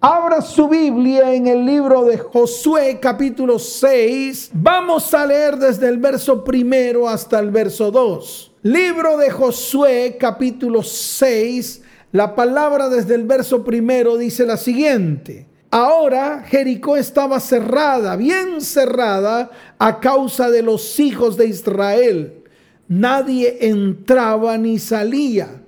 [0.00, 4.50] Abra su Biblia en el libro de Josué capítulo 6.
[4.52, 8.52] Vamos a leer desde el verso primero hasta el verso 2.
[8.62, 11.82] Libro de Josué capítulo 6.
[12.12, 15.48] La palabra desde el verso primero dice la siguiente.
[15.72, 22.44] Ahora Jericó estaba cerrada, bien cerrada, a causa de los hijos de Israel.
[22.86, 25.60] Nadie entraba ni salía.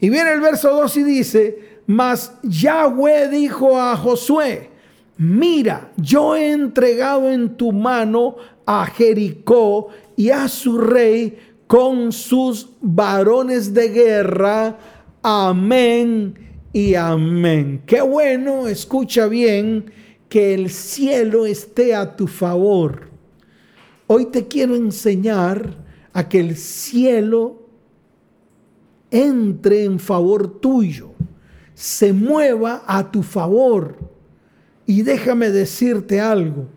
[0.00, 4.70] Y viene el verso 2 y dice, mas Yahweh dijo a Josué,
[5.16, 8.36] mira, yo he entregado en tu mano
[8.66, 14.78] a Jericó y a su rey con sus varones de guerra.
[15.22, 16.34] Amén
[16.72, 17.82] y amén.
[17.86, 19.92] Qué bueno, escucha bien,
[20.28, 23.10] que el cielo esté a tu favor.
[24.08, 27.62] Hoy te quiero enseñar a que el cielo
[29.10, 31.15] entre en favor tuyo
[31.76, 33.96] se mueva a tu favor.
[34.86, 36.68] Y déjame decirte algo,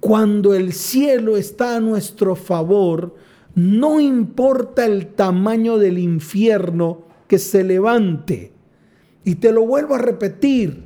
[0.00, 3.14] cuando el cielo está a nuestro favor,
[3.54, 8.52] no importa el tamaño del infierno que se levante.
[9.24, 10.82] Y te lo vuelvo a repetir,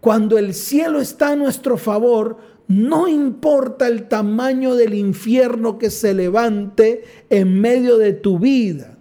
[0.00, 6.14] cuando el cielo está a nuestro favor, no importa el tamaño del infierno que se
[6.14, 8.97] levante en medio de tu vida.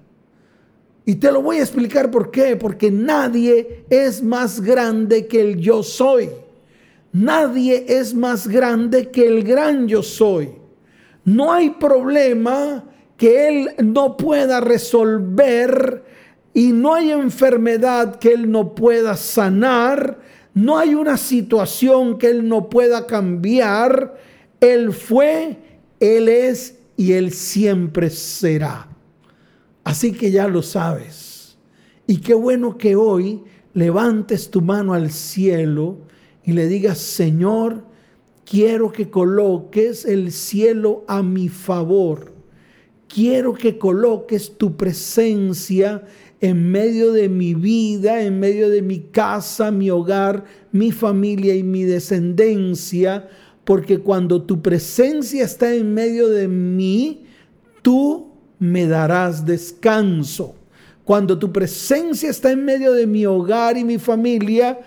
[1.07, 2.57] Y te lo voy a explicar por qué.
[2.57, 6.29] Porque nadie es más grande que el yo soy.
[7.13, 10.49] Nadie es más grande que el gran yo soy.
[11.23, 12.83] No hay problema
[13.15, 16.03] que Él no pueda resolver
[16.53, 20.19] y no hay enfermedad que Él no pueda sanar.
[20.53, 24.17] No hay una situación que Él no pueda cambiar.
[24.59, 25.55] Él fue,
[26.01, 28.89] Él es y Él siempre será.
[29.87, 31.57] Así que ya lo sabes.
[32.07, 33.43] Y qué bueno que hoy
[33.73, 35.99] levantes tu mano al cielo
[36.43, 37.85] y le digas, Señor,
[38.43, 42.33] quiero que coloques el cielo a mi favor.
[43.07, 46.03] Quiero que coloques tu presencia
[46.41, 50.43] en medio de mi vida, en medio de mi casa, mi hogar,
[50.73, 53.29] mi familia y mi descendencia,
[53.63, 57.23] porque cuando tu presencia está en medio de mí,
[57.81, 58.26] tú
[58.59, 60.55] me darás descanso.
[61.03, 64.79] Cuando tu presencia está en medio de mi hogar y mi familia,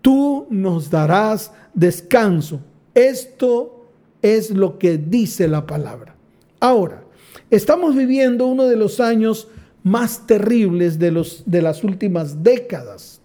[0.00, 2.60] tú nos darás descanso.
[2.94, 3.86] Esto
[4.22, 6.14] es lo que dice la palabra.
[6.60, 7.02] Ahora,
[7.50, 9.48] estamos viviendo uno de los años
[9.82, 13.20] más terribles de, los, de las últimas décadas.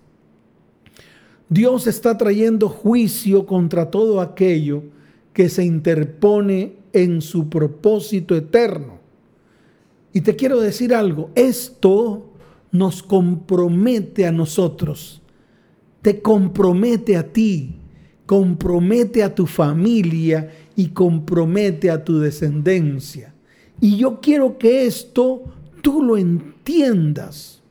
[1.47, 4.83] Dios está trayendo juicio contra todo aquello
[5.33, 8.98] que se interpone en su propósito eterno.
[10.13, 12.33] Y te quiero decir algo, esto
[12.71, 15.21] nos compromete a nosotros,
[16.01, 17.75] te compromete a ti,
[18.25, 23.33] compromete a tu familia y compromete a tu descendencia.
[23.81, 25.43] Y yo quiero que esto
[25.81, 27.61] tú lo entiendas.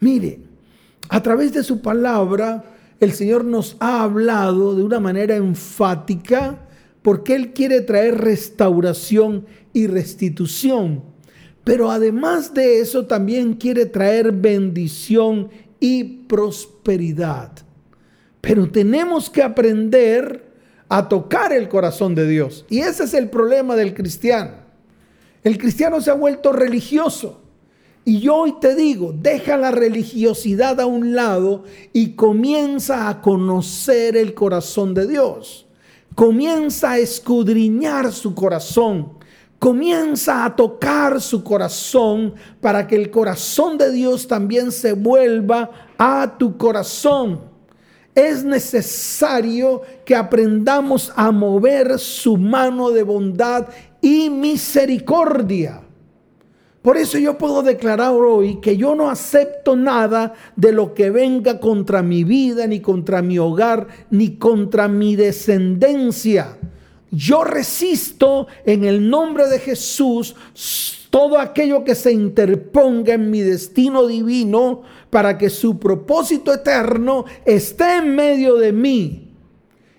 [0.00, 0.40] Mire,
[1.08, 2.64] a través de su palabra,
[3.00, 6.66] el Señor nos ha hablado de una manera enfática
[7.02, 11.15] porque Él quiere traer restauración y restitución
[11.66, 15.50] pero además de eso también quiere traer bendición
[15.80, 17.50] y prosperidad.
[18.40, 20.46] Pero tenemos que aprender
[20.88, 22.64] a tocar el corazón de Dios.
[22.70, 24.52] Y ese es el problema del cristiano.
[25.42, 27.42] El cristiano se ha vuelto religioso.
[28.04, 34.16] Y yo hoy te digo, deja la religiosidad a un lado y comienza a conocer
[34.16, 35.66] el corazón de Dios.
[36.14, 39.15] Comienza a escudriñar su corazón
[39.58, 46.36] comienza a tocar su corazón para que el corazón de Dios también se vuelva a
[46.38, 47.40] tu corazón.
[48.14, 53.68] Es necesario que aprendamos a mover su mano de bondad
[54.00, 55.82] y misericordia.
[56.80, 61.58] Por eso yo puedo declarar hoy que yo no acepto nada de lo que venga
[61.58, 66.56] contra mi vida, ni contra mi hogar, ni contra mi descendencia
[67.16, 70.36] yo resisto en el nombre de Jesús
[71.08, 77.96] todo aquello que se interponga en mi destino divino para que su propósito eterno esté
[77.96, 79.34] en medio de mí.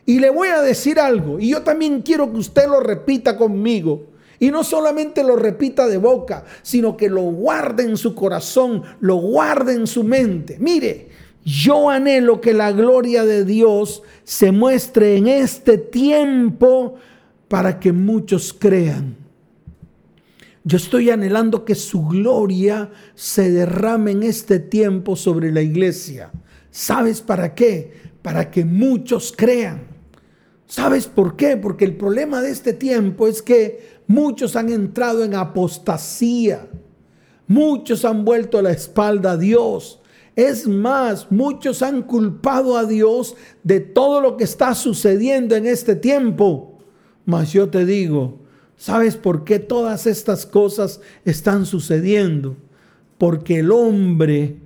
[0.05, 4.05] Y le voy a decir algo, y yo también quiero que usted lo repita conmigo.
[4.39, 9.15] Y no solamente lo repita de boca, sino que lo guarde en su corazón, lo
[9.15, 10.57] guarde en su mente.
[10.59, 11.09] Mire,
[11.49, 16.95] yo anhelo que la gloria de Dios se muestre en este tiempo
[17.47, 19.15] para que muchos crean.
[20.65, 26.31] Yo estoy anhelando que su gloria se derrame en este tiempo sobre la iglesia.
[26.69, 28.07] ¿Sabes para qué?
[28.27, 29.87] para que muchos crean.
[30.65, 31.55] ¿Sabes por qué?
[31.55, 36.67] Porque el problema de este tiempo es que muchos han entrado en apostasía.
[37.47, 40.01] Muchos han vuelto la espalda a Dios.
[40.37, 45.95] Es más, muchos han culpado a Dios de todo lo que está sucediendo en este
[45.95, 46.77] tiempo.
[47.25, 48.37] Mas yo te digo,
[48.75, 52.55] ¿sabes por qué todas estas cosas están sucediendo?
[53.17, 54.57] Porque el hombre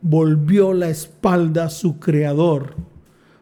[0.00, 2.74] volvió la espalda a su creador.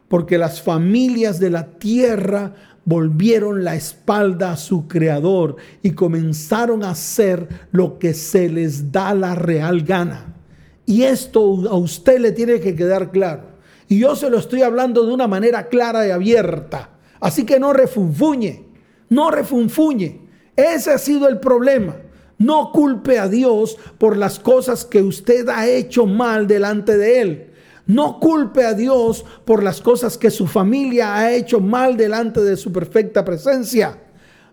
[0.09, 6.89] Porque las familias de la tierra volvieron la espalda a su creador y comenzaron a
[6.89, 10.42] hacer lo que se les da la real gana.
[10.85, 13.53] Y esto a usted le tiene que quedar claro.
[13.87, 16.89] Y yo se lo estoy hablando de una manera clara y abierta.
[17.19, 18.65] Así que no refunfuñe,
[19.09, 20.21] no refunfuñe.
[20.55, 21.95] Ese ha sido el problema.
[22.37, 27.53] No culpe a Dios por las cosas que usted ha hecho mal delante de Él.
[27.85, 32.57] No culpe a Dios por las cosas que su familia ha hecho mal delante de
[32.57, 33.99] su perfecta presencia.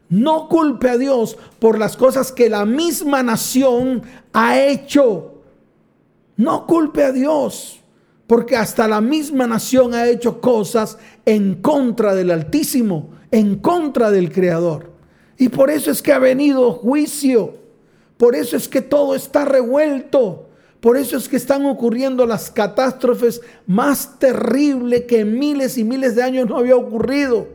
[0.09, 5.30] No culpe a Dios por las cosas que la misma nación ha hecho
[6.41, 7.81] no culpe a Dios,
[8.27, 10.97] porque hasta la misma nación ha hecho cosas
[11.27, 14.91] en contra del Altísimo, en contra del Creador.
[15.37, 17.55] Y por eso es que ha venido juicio.
[18.17, 20.49] Por eso es que todo está revuelto.
[20.81, 26.15] Por eso es que están ocurriendo las catástrofes más terribles que en miles y miles
[26.15, 27.49] de años no había ocurrido.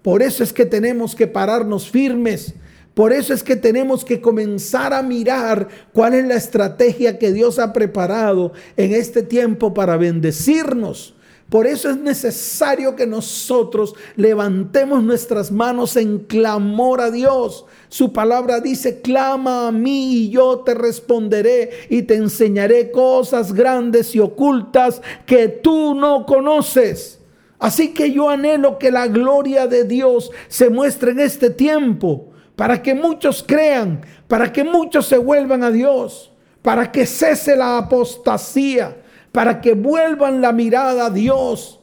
[0.00, 2.54] Por eso es que tenemos que pararnos firmes
[2.96, 7.58] por eso es que tenemos que comenzar a mirar cuál es la estrategia que Dios
[7.58, 11.14] ha preparado en este tiempo para bendecirnos.
[11.50, 17.66] Por eso es necesario que nosotros levantemos nuestras manos en clamor a Dios.
[17.90, 24.14] Su palabra dice, clama a mí y yo te responderé y te enseñaré cosas grandes
[24.14, 27.20] y ocultas que tú no conoces.
[27.58, 32.82] Así que yo anhelo que la gloria de Dios se muestre en este tiempo para
[32.82, 36.32] que muchos crean, para que muchos se vuelvan a Dios,
[36.62, 38.96] para que cese la apostasía,
[39.30, 41.80] para que vuelvan la mirada a Dios,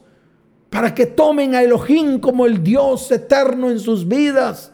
[0.68, 4.72] para que tomen a Elohim como el Dios eterno en sus vidas.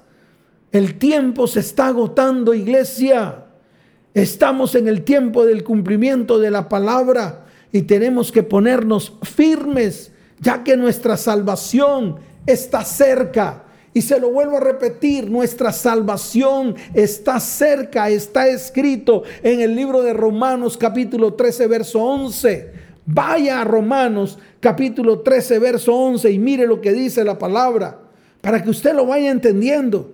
[0.72, 3.44] El tiempo se está agotando, iglesia.
[4.14, 10.64] Estamos en el tiempo del cumplimiento de la palabra y tenemos que ponernos firmes, ya
[10.64, 12.16] que nuestra salvación
[12.46, 13.64] está cerca.
[13.92, 20.02] Y se lo vuelvo a repetir, nuestra salvación está cerca, está escrito en el libro
[20.02, 22.70] de Romanos capítulo 13, verso 11.
[23.06, 27.98] Vaya a Romanos capítulo 13, verso 11 y mire lo que dice la palabra,
[28.40, 30.12] para que usted lo vaya entendiendo,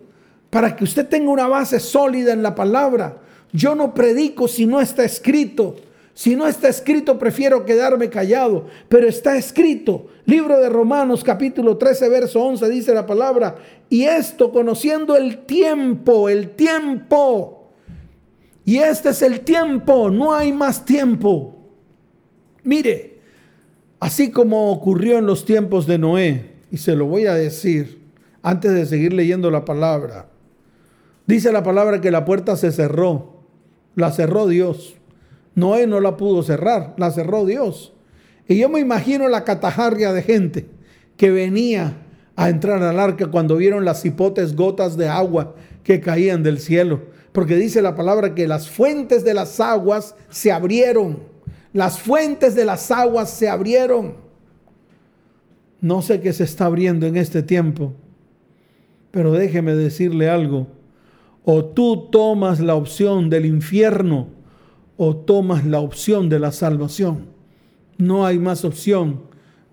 [0.48, 3.18] para que usted tenga una base sólida en la palabra.
[3.52, 5.76] Yo no predico si no está escrito.
[6.16, 10.06] Si no está escrito, prefiero quedarme callado, pero está escrito.
[10.24, 13.56] Libro de Romanos capítulo 13, verso 11 dice la palabra,
[13.90, 17.68] y esto conociendo el tiempo, el tiempo.
[18.64, 21.54] Y este es el tiempo, no hay más tiempo.
[22.64, 23.18] Mire,
[24.00, 28.00] así como ocurrió en los tiempos de Noé, y se lo voy a decir
[28.40, 30.30] antes de seguir leyendo la palabra,
[31.26, 33.42] dice la palabra que la puerta se cerró,
[33.94, 34.96] la cerró Dios.
[35.56, 37.94] Noé no la pudo cerrar, la cerró Dios.
[38.46, 40.66] Y yo me imagino la catajarria de gente
[41.16, 41.96] que venía
[42.36, 47.06] a entrar al arca cuando vieron las hipotes gotas de agua que caían del cielo.
[47.32, 51.20] Porque dice la palabra que las fuentes de las aguas se abrieron.
[51.72, 54.14] Las fuentes de las aguas se abrieron.
[55.80, 57.94] No sé qué se está abriendo en este tiempo,
[59.10, 60.66] pero déjeme decirle algo.
[61.44, 64.35] O tú tomas la opción del infierno
[64.96, 67.26] o tomas la opción de la salvación.
[67.98, 69.22] No hay más opción.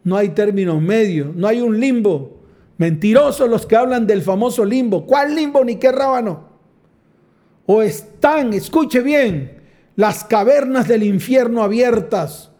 [0.03, 1.31] No hay término medio.
[1.35, 2.41] No hay un limbo.
[2.77, 5.05] Mentirosos los que hablan del famoso limbo.
[5.05, 6.49] ¿Cuál limbo ni qué rábano?
[7.65, 9.61] O están, escuche bien,
[9.95, 12.51] las cavernas del infierno abiertas.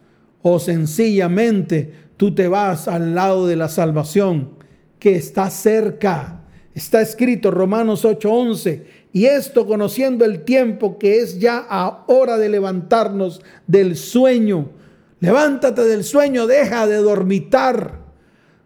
[0.42, 4.52] O sencillamente tú te vas al lado de la salvación
[5.00, 6.42] que está cerca.
[6.74, 12.50] Está escrito Romanos 8:11 y esto conociendo el tiempo que es ya a hora de
[12.50, 14.72] levantarnos del sueño.
[15.20, 18.00] Levántate del sueño, deja de dormitar.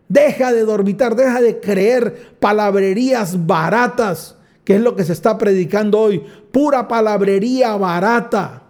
[0.07, 5.99] Deja de dormitar, deja de creer palabrerías baratas, que es lo que se está predicando
[5.99, 6.23] hoy.
[6.51, 8.63] Pura palabrería barata.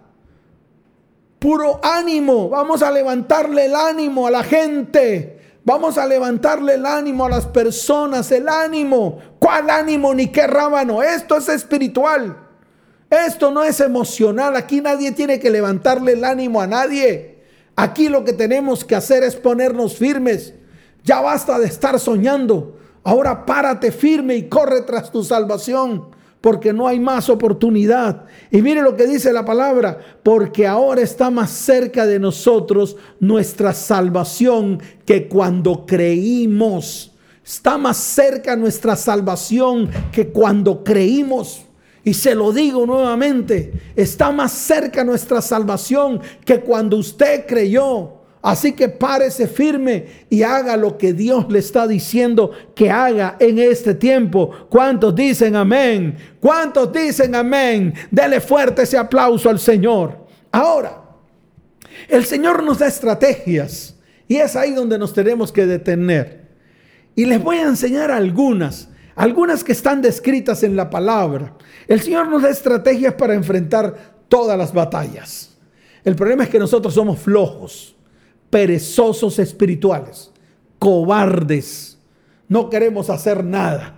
[1.38, 2.48] Puro ánimo.
[2.48, 5.37] Vamos a levantarle el ánimo a la gente.
[5.68, 9.18] Vamos a levantarle el ánimo a las personas, el ánimo.
[9.38, 11.02] ¿Cuál ánimo ni qué rábano?
[11.02, 12.38] Esto es espiritual.
[13.10, 14.56] Esto no es emocional.
[14.56, 17.44] Aquí nadie tiene que levantarle el ánimo a nadie.
[17.76, 20.54] Aquí lo que tenemos que hacer es ponernos firmes.
[21.04, 22.78] Ya basta de estar soñando.
[23.04, 26.08] Ahora párate firme y corre tras tu salvación,
[26.40, 28.24] porque no hay más oportunidad.
[28.50, 33.72] Y mire lo que dice la palabra, porque ahora está más cerca de nosotros nuestra
[33.72, 37.12] salvación que cuando creímos.
[37.44, 41.62] Está más cerca nuestra salvación que cuando creímos.
[42.04, 48.17] Y se lo digo nuevamente, está más cerca nuestra salvación que cuando usted creyó.
[48.40, 53.58] Así que párese firme y haga lo que Dios le está diciendo que haga en
[53.58, 54.50] este tiempo.
[54.70, 56.16] ¿Cuántos dicen amén?
[56.40, 57.94] ¿Cuántos dicen amén?
[58.10, 60.26] Dele fuerte ese aplauso al Señor.
[60.52, 61.02] Ahora,
[62.08, 63.96] el Señor nos da estrategias
[64.28, 66.46] y es ahí donde nos tenemos que detener.
[67.16, 71.54] Y les voy a enseñar algunas, algunas que están descritas en la palabra.
[71.88, 75.56] El Señor nos da estrategias para enfrentar todas las batallas.
[76.04, 77.96] El problema es que nosotros somos flojos
[78.50, 80.32] perezosos espirituales,
[80.78, 81.98] cobardes.
[82.48, 83.94] No queremos hacer nada.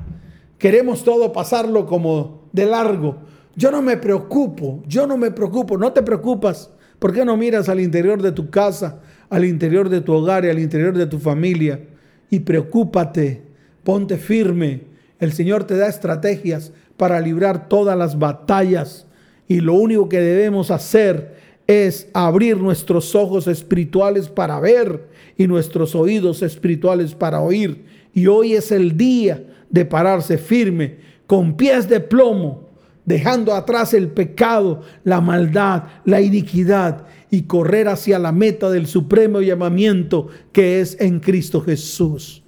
[0.58, 3.18] Queremos todo pasarlo como de largo.
[3.56, 6.70] Yo no me preocupo, yo no me preocupo, no te preocupas.
[6.98, 10.50] ¿Por qué no miras al interior de tu casa, al interior de tu hogar y
[10.50, 11.80] al interior de tu familia?
[12.28, 13.42] Y preocúpate,
[13.84, 14.82] ponte firme.
[15.18, 19.06] El Señor te da estrategias para librar todas las batallas.
[19.48, 21.34] Y lo único que debemos hacer
[21.70, 27.84] es abrir nuestros ojos espirituales para ver y nuestros oídos espirituales para oír.
[28.12, 30.98] Y hoy es el día de pararse firme,
[31.28, 32.68] con pies de plomo,
[33.04, 39.40] dejando atrás el pecado, la maldad, la iniquidad y correr hacia la meta del supremo
[39.40, 42.42] llamamiento que es en Cristo Jesús.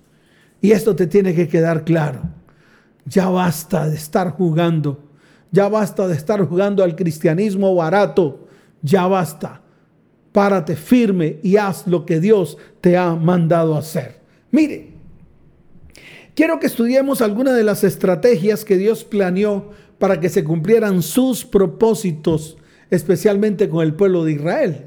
[0.60, 2.22] Y esto te tiene que quedar claro.
[3.04, 4.98] Ya basta de estar jugando.
[5.52, 8.41] Ya basta de estar jugando al cristianismo barato
[8.82, 9.62] ya basta.
[10.32, 14.20] Párate firme y haz lo que Dios te ha mandado hacer.
[14.50, 14.88] Mire,
[16.34, 21.44] quiero que estudiemos algunas de las estrategias que Dios planeó para que se cumplieran sus
[21.44, 22.56] propósitos,
[22.90, 24.86] especialmente con el pueblo de Israel.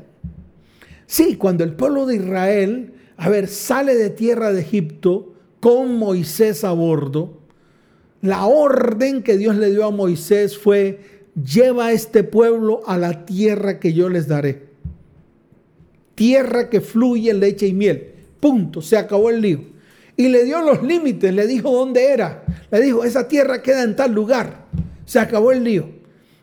[1.08, 6.64] Sí, cuando el pueblo de Israel, a ver, sale de tierra de Egipto con Moisés
[6.64, 7.40] a bordo,
[8.22, 13.25] la orden que Dios le dio a Moisés fue lleva a este pueblo a la
[13.25, 14.70] tierra que yo les daré.
[16.15, 18.13] Tierra que fluye leche y miel.
[18.39, 19.60] Punto, se acabó el lío.
[20.18, 22.44] Y le dio los límites, le dijo dónde era.
[22.72, 24.65] Le dijo, esa tierra queda en tal lugar.
[25.06, 25.89] Se acabó el lío.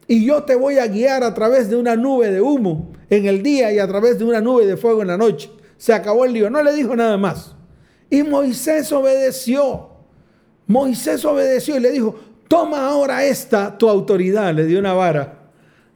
[0.07, 3.43] Y yo te voy a guiar a través de una nube de humo en el
[3.43, 5.51] día y a través de una nube de fuego en la noche.
[5.79, 6.51] Se acabó el lío.
[6.51, 7.55] No le dijo nada más.
[8.11, 9.89] Y Moisés obedeció.
[10.67, 12.19] Moisés obedeció y le dijo,
[12.53, 14.53] toma ahora esta tu autoridad.
[14.53, 15.39] Le dio una vara.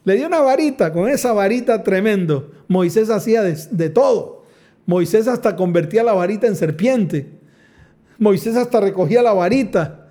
[0.05, 2.51] Le dio una varita, con esa varita tremendo.
[2.67, 4.45] Moisés hacía de, todo.
[4.87, 7.29] Moisés hasta convertía la varita en serpiente.
[8.19, 10.09] Moisés hasta recogía la varita.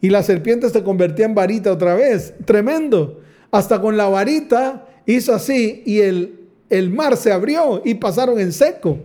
[0.00, 2.34] Y la serpiente se convertía en varita otra vez.
[2.44, 3.20] Tremendo.
[3.52, 8.52] Hasta con la varita hizo así y el, el mar se abrió y pasaron en
[8.52, 8.98] seco.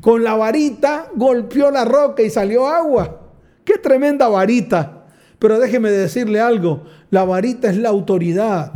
[0.00, 3.20] Con la varita golpeó la roca y salió agua.
[3.64, 4.95] Qué tremenda varita.
[5.46, 8.72] Pero déjeme decirle algo, la varita es la autoridad.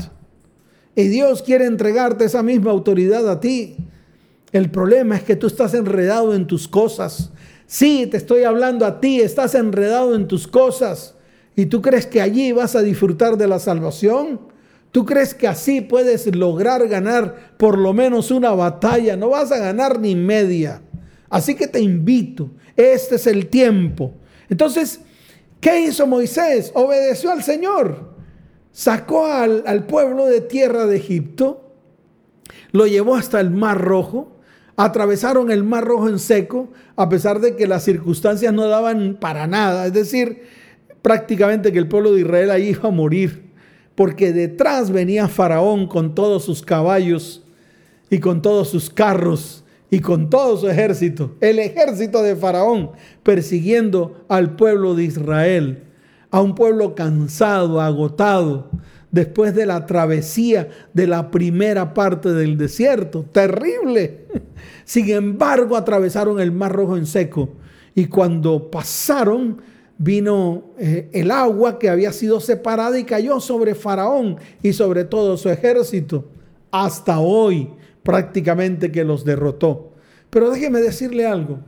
[0.94, 3.74] Y Dios quiere entregarte esa misma autoridad a ti.
[4.52, 7.32] El problema es que tú estás enredado en tus cosas.
[7.66, 11.16] Sí, te estoy hablando a ti, estás enredado en tus cosas.
[11.56, 14.38] ¿Y tú crees que allí vas a disfrutar de la salvación?
[14.92, 19.16] ¿Tú crees que así puedes lograr ganar por lo menos una batalla?
[19.16, 20.82] No vas a ganar ni media.
[21.30, 24.14] Así que te invito, este es el tiempo.
[24.48, 25.00] Entonces,
[25.60, 26.72] ¿Qué hizo Moisés?
[26.74, 28.10] Obedeció al Señor.
[28.72, 31.74] Sacó al, pueblo de tierra de Egipto,
[32.72, 34.36] lo llevó hasta el Mar Rojo,
[34.76, 39.48] atravesaron el Mar Rojo en seco, a pesar de que las circunstancias no daban para
[39.48, 39.86] nada.
[39.86, 40.44] Es decir,
[41.02, 43.50] prácticamente que el pueblo de Israel ahí iba a morir,
[43.96, 47.44] porque detrás venía Faraón con todos sus caballos
[48.08, 49.59] y con todos sus carros
[49.90, 52.92] y con todo su ejército, el ejército de Faraón,
[53.22, 55.84] persiguiendo al pueblo de Israel,
[56.30, 58.70] a un pueblo cansado, agotado,
[59.10, 63.24] después de la travesía de la primera parte del desierto.
[63.32, 64.26] Terrible.
[64.84, 67.50] Sin embargo, atravesaron el Mar Rojo en seco
[67.94, 69.60] y cuando pasaron,
[69.98, 75.36] vino eh, el agua que había sido separada y cayó sobre Faraón y sobre todo
[75.36, 76.24] su ejército.
[76.70, 77.68] Hasta hoy
[78.02, 79.92] prácticamente que los derrotó.
[80.30, 81.60] Pero déjeme decirle algo.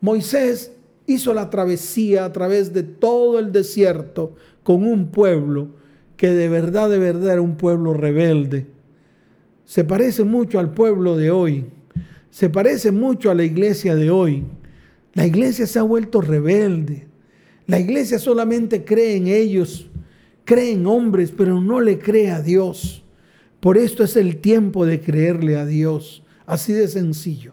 [0.00, 0.72] Moisés
[1.06, 5.68] hizo la travesía a través de todo el desierto con un pueblo
[6.16, 8.66] que de verdad, de verdad era un pueblo rebelde.
[9.64, 11.66] Se parece mucho al pueblo de hoy.
[12.30, 14.44] se parece mucho a la iglesia de hoy.
[15.14, 17.08] La iglesia se ha vuelto rebelde.
[17.66, 19.88] La iglesia solamente cree en ellos,
[20.44, 23.04] cree en hombres, pero no le cree a Dios.
[23.60, 26.22] Por esto es el tiempo de creerle a Dios.
[26.46, 27.52] Así de sencillo.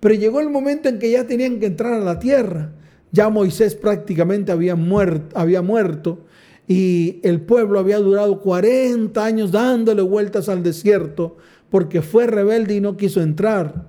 [0.00, 2.72] Pero llegó el momento en que ya tenían que entrar a la tierra.
[3.12, 6.26] Ya Moisés prácticamente había muerto, había muerto
[6.66, 11.36] y el pueblo había durado 40 años dándole vueltas al desierto
[11.70, 13.86] porque fue rebelde y no quiso entrar.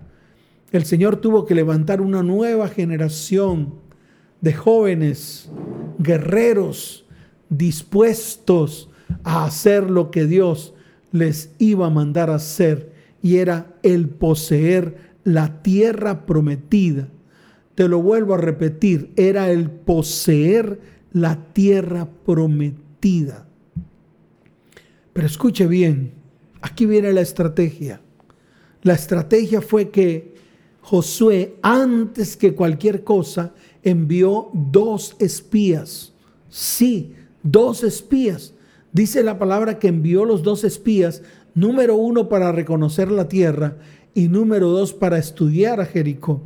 [0.71, 3.75] El Señor tuvo que levantar una nueva generación
[4.41, 5.49] de jóvenes,
[5.97, 7.05] guerreros,
[7.49, 8.89] dispuestos
[9.23, 10.74] a hacer lo que Dios
[11.15, 12.91] les iba a mandar a hacer
[13.21, 17.07] y era el poseer la tierra prometida.
[17.73, 20.79] Te lo vuelvo a repetir, era el poseer
[21.13, 23.47] la tierra prometida.
[25.13, 26.13] Pero escuche bien,
[26.61, 28.01] aquí viene la estrategia.
[28.81, 30.35] La estrategia fue que
[30.81, 36.13] Josué, antes que cualquier cosa, envió dos espías.
[36.49, 38.54] Sí, dos espías.
[38.95, 41.21] Dice la palabra que envió los dos espías,
[41.53, 43.75] número uno para reconocer la tierra
[44.13, 46.41] y número dos para estudiar a Jericó.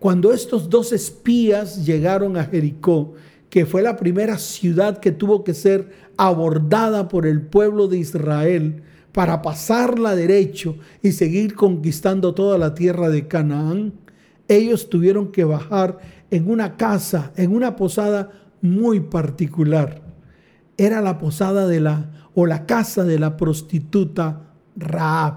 [0.00, 3.14] Cuando estos dos espías llegaron a Jericó,
[3.48, 8.82] que fue la primera ciudad que tuvo que ser abordada por el pueblo de Israel
[9.12, 13.92] para pasarla derecho y seguir conquistando toda la tierra de Canaán,
[14.48, 15.98] ellos tuvieron que bajar
[16.32, 20.11] en una casa, en una posada muy particular
[20.76, 25.34] era la posada de la o la casa de la prostituta Raab.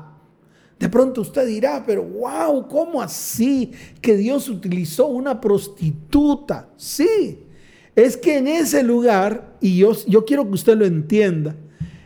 [0.79, 6.69] De pronto usted dirá, pero wow, ¿cómo así que Dios utilizó una prostituta?
[6.75, 7.39] Sí,
[7.95, 11.55] es que en ese lugar, y yo, yo quiero que usted lo entienda,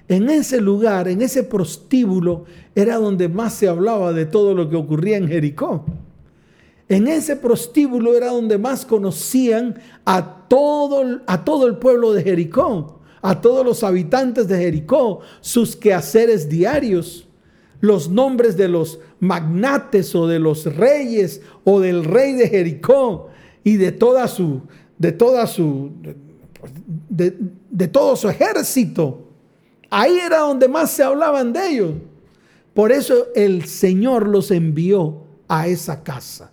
[0.08, 2.46] en ese lugar, en ese prostíbulo,
[2.76, 5.86] era donde más se hablaba de todo lo que ocurría en Jericó.
[6.88, 12.99] En ese prostíbulo era donde más conocían a todo, a todo el pueblo de Jericó
[13.22, 17.28] a todos los habitantes de Jericó sus quehaceres diarios,
[17.82, 23.30] los nombres de los magnates o de los reyes o del rey de Jericó
[23.64, 24.62] y de toda su,
[24.98, 25.92] de toda su,
[27.10, 27.38] de,
[27.70, 29.26] de todo su ejército.
[29.90, 31.92] Ahí era donde más se hablaban de ellos.
[32.74, 36.52] Por eso el Señor los envió a esa casa.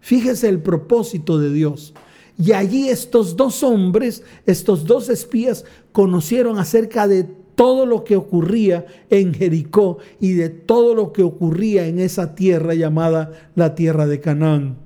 [0.00, 1.94] Fíjese el propósito de Dios.
[2.38, 5.64] Y allí estos dos hombres, estos dos espías,
[5.96, 11.86] conocieron acerca de todo lo que ocurría en Jericó y de todo lo que ocurría
[11.86, 14.76] en esa tierra llamada la tierra de Canaán.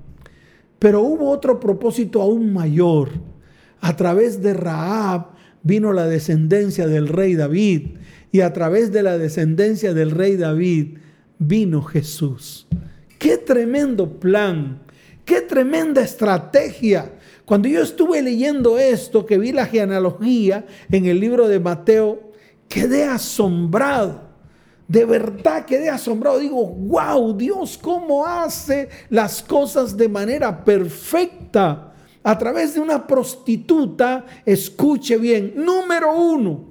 [0.79, 3.09] Pero hubo otro propósito aún mayor.
[3.81, 5.31] A través de Raab
[5.63, 7.97] vino la descendencia del rey David
[8.31, 10.99] y a través de la descendencia del rey David
[11.39, 12.69] vino Jesús.
[13.19, 14.79] Qué tremendo plan,
[15.25, 17.11] qué tremenda estrategia
[17.45, 22.31] cuando yo estuve leyendo esto, que vi la genealogía en el libro de Mateo,
[22.67, 24.29] quedé asombrado.
[24.87, 26.39] De verdad quedé asombrado.
[26.39, 31.93] Digo, wow, Dios, ¿cómo hace las cosas de manera perfecta?
[32.23, 36.65] A través de una prostituta, escuche bien, número uno,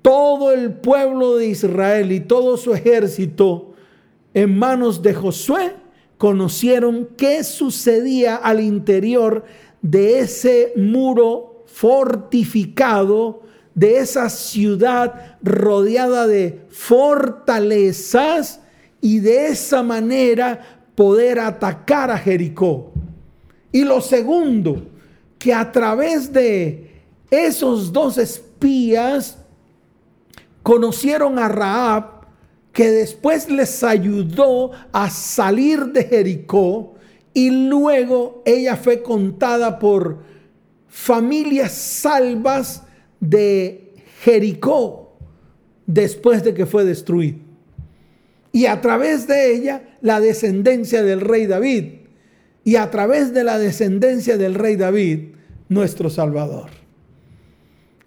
[0.00, 3.74] todo el pueblo de Israel y todo su ejército
[4.32, 5.79] en manos de Josué
[6.20, 9.42] conocieron qué sucedía al interior
[9.80, 13.40] de ese muro fortificado,
[13.74, 18.60] de esa ciudad rodeada de fortalezas
[19.00, 22.92] y de esa manera poder atacar a Jericó.
[23.72, 24.90] Y lo segundo,
[25.38, 29.38] que a través de esos dos espías
[30.62, 32.19] conocieron a Raab
[32.72, 36.94] que después les ayudó a salir de Jericó
[37.34, 40.18] y luego ella fue contada por
[40.88, 42.82] familias salvas
[43.18, 45.16] de Jericó
[45.86, 47.38] después de que fue destruido.
[48.52, 51.94] Y a través de ella la descendencia del rey David.
[52.64, 55.34] Y a través de la descendencia del rey David,
[55.68, 56.68] nuestro Salvador.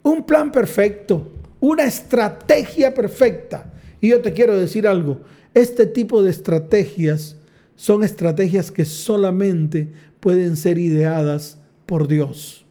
[0.04, 3.73] Un plan perfecto, una estrategia perfecta
[4.04, 5.22] y yo te quiero decir algo,
[5.54, 7.38] este tipo de estrategias
[7.78, 12.66] son estrategias que solamente pueden ser ideadas por Dios.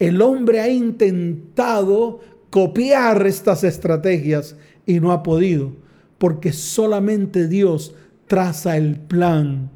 [0.00, 2.18] El hombre ha intentado
[2.50, 5.70] copiar estas estrategias y no ha podido,
[6.18, 7.94] porque solamente Dios
[8.26, 9.70] traza el plan.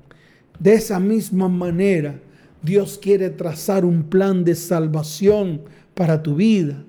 [0.59, 2.19] De esa misma manera,
[2.65, 5.63] Dios quiere trazar un plan de salvación
[5.95, 6.85] para tu vida,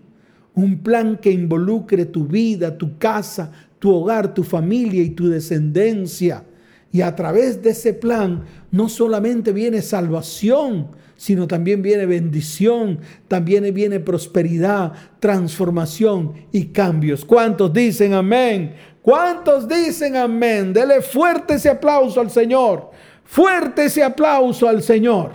[0.55, 6.43] un plan que involucre tu vida, tu casa, tu hogar, tu familia y tu descendencia.
[6.91, 13.73] Y a través de ese plan no solamente viene salvación, sino también viene bendición, también
[13.73, 17.25] viene prosperidad, transformación y cambios.
[17.25, 18.75] ¿Cuántos dicen amén?
[19.01, 20.73] ¿Cuántos dicen amén?
[20.73, 22.91] Dele fuerte ese aplauso al Señor.
[23.23, 25.31] Fuerte ese aplauso al Señor.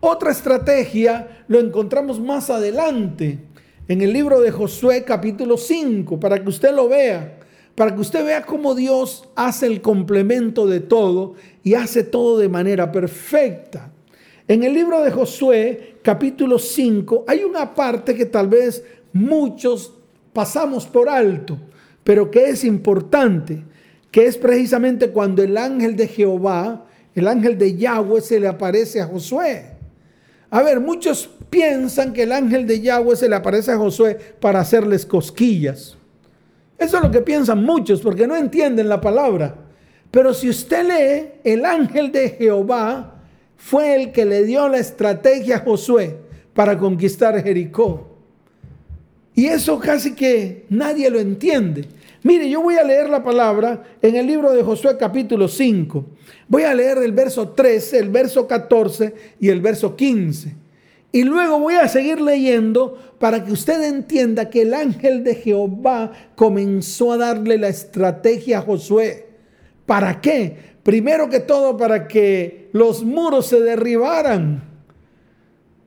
[0.00, 3.38] Otra estrategia lo encontramos más adelante
[3.90, 7.38] en el libro de Josué capítulo 5, para que usted lo vea
[7.74, 12.50] para que usted vea cómo Dios hace el complemento de todo y hace todo de
[12.50, 13.90] manera perfecta.
[14.46, 19.94] En el libro de Josué, capítulo 5, hay una parte que tal vez muchos
[20.34, 21.56] pasamos por alto,
[22.04, 23.64] pero que es importante,
[24.10, 29.00] que es precisamente cuando el ángel de Jehová, el ángel de Yahweh, se le aparece
[29.00, 29.79] a Josué.
[30.50, 34.60] A ver, muchos piensan que el ángel de Yahweh se le aparece a Josué para
[34.60, 35.96] hacerles cosquillas.
[36.76, 39.54] Eso es lo que piensan muchos porque no entienden la palabra.
[40.10, 43.22] Pero si usted lee, el ángel de Jehová
[43.56, 46.16] fue el que le dio la estrategia a Josué
[46.54, 48.08] para conquistar Jericó.
[49.34, 51.86] Y eso casi que nadie lo entiende.
[52.22, 56.04] Mire, yo voy a leer la palabra en el libro de Josué capítulo 5.
[56.48, 60.54] Voy a leer el verso 13, el verso 14 y el verso 15.
[61.12, 66.12] Y luego voy a seguir leyendo para que usted entienda que el ángel de Jehová
[66.36, 69.26] comenzó a darle la estrategia a Josué.
[69.86, 70.56] ¿Para qué?
[70.82, 74.69] Primero que todo para que los muros se derribaran.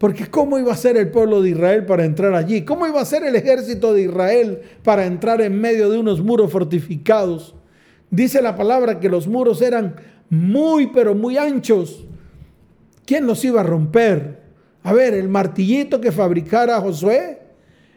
[0.03, 2.63] Porque ¿cómo iba a ser el pueblo de Israel para entrar allí?
[2.65, 6.51] ¿Cómo iba a ser el ejército de Israel para entrar en medio de unos muros
[6.51, 7.55] fortificados?
[8.11, 9.95] Dice la palabra que los muros eran
[10.29, 12.05] muy, pero muy anchos.
[13.05, 14.41] ¿Quién los iba a romper?
[14.83, 17.39] A ver, el martillito que fabricara Josué,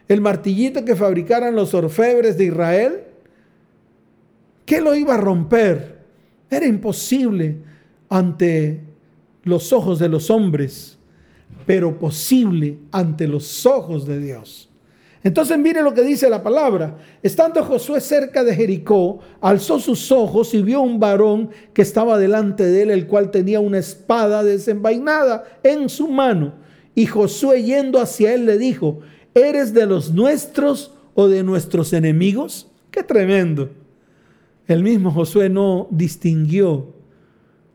[0.07, 3.03] el martillito que fabricaran los orfebres de Israel,
[4.65, 5.97] ¿qué lo iba a romper?
[6.49, 7.57] Era imposible
[8.07, 8.79] ante
[9.43, 10.96] los ojos de los hombres,
[11.67, 14.69] pero posible ante los ojos de Dios.
[15.23, 16.97] Entonces mire lo que dice la palabra.
[17.21, 22.63] Estando Josué cerca de Jericó, alzó sus ojos y vio un varón que estaba delante
[22.63, 26.65] de él, el cual tenía una espada desenvainada en su mano
[26.97, 29.01] y Josué yendo hacia él le dijo,
[29.35, 32.71] ¿eres de los nuestros o de nuestros enemigos?
[32.89, 33.69] Qué tremendo.
[34.65, 36.95] El mismo Josué no distinguió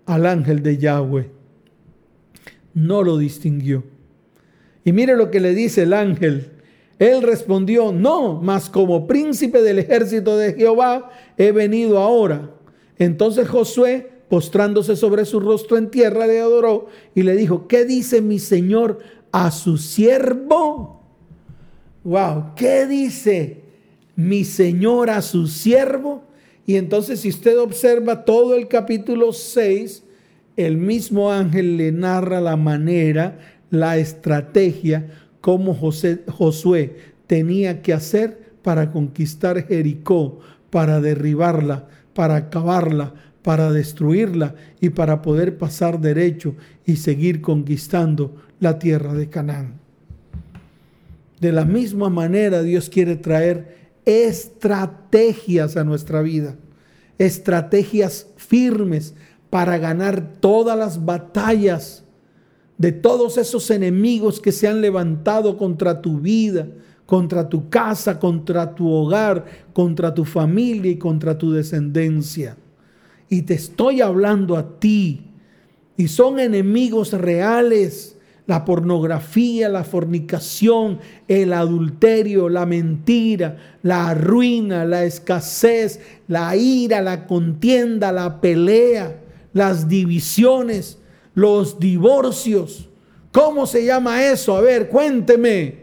[0.07, 1.31] al ángel de Yahweh.
[2.75, 3.85] No lo distinguió.
[4.85, 6.51] Y mire lo que le dice el ángel.
[6.99, 12.51] Él respondió, no, mas como príncipe del ejército de Jehová he venido ahora.
[12.99, 18.23] Entonces Josué postrándose sobre su rostro en tierra, le adoró y le dijo, ¿qué dice
[18.23, 21.03] mi Señor a su siervo?
[22.03, 23.61] Wow, ¿qué dice
[24.17, 26.23] mi Señor a su siervo?
[26.65, 30.03] Y entonces si usted observa todo el capítulo 6,
[30.57, 33.39] el mismo ángel le narra la manera,
[33.71, 35.09] la estrategia,
[35.41, 44.55] cómo José, Josué tenía que hacer para conquistar Jericó, para derribarla, para acabarla, para destruirla
[44.81, 46.55] y para poder pasar derecho
[46.87, 49.81] y seguir conquistando la tierra de Canaán.
[51.41, 56.57] De la misma manera Dios quiere traer estrategias a nuestra vida,
[57.19, 59.15] estrategias firmes
[59.53, 62.03] para ganar todas las batallas
[62.79, 66.67] de todos esos enemigos que se han levantado contra tu vida,
[67.05, 72.57] contra tu casa, contra tu hogar, contra tu familia y contra tu descendencia
[73.33, 75.23] y te estoy hablando a ti.
[75.97, 78.19] Y son enemigos reales.
[78.45, 87.27] La pornografía, la fornicación, el adulterio, la mentira, la ruina, la escasez, la ira, la
[87.27, 89.22] contienda, la pelea,
[89.53, 90.99] las divisiones,
[91.35, 92.89] los divorcios.
[93.33, 94.57] ¿Cómo se llama eso?
[94.57, 95.83] A ver, cuénteme.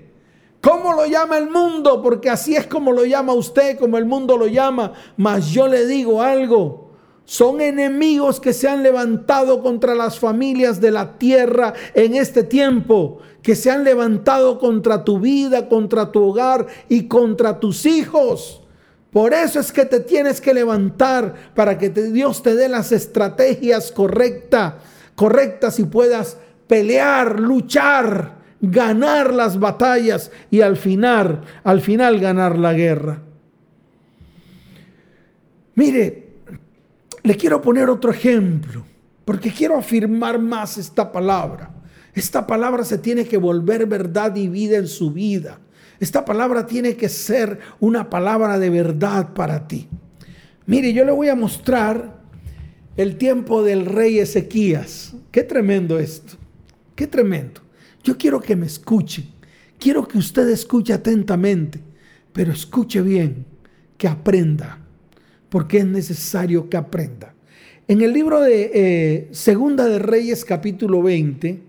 [0.61, 2.01] ¿Cómo lo llama el mundo?
[2.01, 4.93] Porque así es como lo llama usted, como el mundo lo llama.
[5.15, 6.89] Mas yo le digo algo.
[7.23, 13.19] Son enemigos que se han levantado contra las familias de la tierra en este tiempo,
[13.43, 18.63] que se han levantado contra tu vida, contra tu hogar y contra tus hijos.
[19.11, 23.91] Por eso es que te tienes que levantar para que Dios te dé las estrategias
[23.91, 24.75] correctas,
[25.15, 32.73] correctas y puedas pelear, luchar, ganar las batallas y al final, al final ganar la
[32.73, 33.23] guerra.
[35.73, 36.29] Mire,
[37.23, 38.85] le quiero poner otro ejemplo,
[39.25, 41.71] porque quiero afirmar más esta palabra.
[42.13, 45.59] Esta palabra se tiene que volver verdad y vida en su vida.
[45.99, 49.87] Esta palabra tiene que ser una palabra de verdad para ti.
[50.65, 52.21] Mire, yo le voy a mostrar
[52.95, 55.13] el tiempo del rey Ezequías.
[55.31, 56.37] Qué tremendo esto.
[56.95, 57.61] Qué tremendo.
[58.03, 59.29] Yo quiero que me escuchen.
[59.77, 61.79] Quiero que usted escuche atentamente,
[62.33, 63.45] pero escuche bien,
[63.97, 64.79] que aprenda,
[65.47, 67.33] porque es necesario que aprenda.
[67.87, 71.68] En el libro de eh, Segunda de Reyes capítulo 20,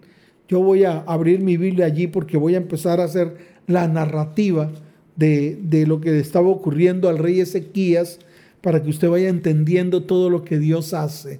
[0.50, 3.36] yo voy a abrir mi Biblia allí porque voy a empezar a hacer
[3.68, 4.72] la narrativa
[5.14, 8.18] de, de lo que estaba ocurriendo al rey Ezequías
[8.60, 11.38] para que usted vaya entendiendo todo lo que Dios hace,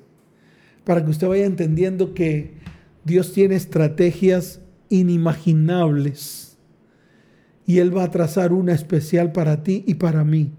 [0.84, 2.52] para que usted vaya entendiendo que
[3.04, 6.56] Dios tiene estrategias inimaginables
[7.66, 10.52] y Él va a trazar una especial para ti y para mí.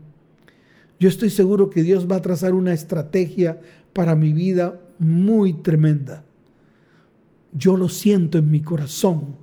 [1.00, 3.62] Yo estoy seguro que Dios va a trazar una estrategia
[3.94, 6.26] para mi vida muy tremenda.
[7.54, 9.36] Yo lo siento en mi corazón.